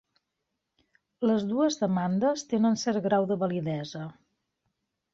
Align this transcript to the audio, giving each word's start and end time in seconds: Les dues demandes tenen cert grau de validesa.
Les 1.31 1.45
dues 1.51 1.77
demandes 1.83 2.47
tenen 2.55 2.83
cert 2.87 3.05
grau 3.07 3.31
de 3.35 3.41
validesa. 3.47 4.07